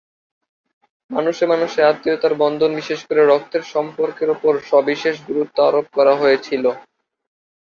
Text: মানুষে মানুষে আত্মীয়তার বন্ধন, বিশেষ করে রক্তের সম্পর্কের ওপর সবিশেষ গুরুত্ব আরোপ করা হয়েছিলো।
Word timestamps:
মানুষে 1.11 1.43
মানুষে 1.45 1.79
আত্মীয়তার 1.83 2.33
বন্ধন, 2.35 2.71
বিশেষ 2.75 2.99
করে 3.07 3.21
রক্তের 3.23 3.63
সম্পর্কের 3.73 4.29
ওপর 4.35 4.53
সবিশেষ 4.69 5.15
গুরুত্ব 5.27 5.57
আরোপ 5.67 5.85
করা 5.97 6.13
হয়েছিলো। 6.15 6.71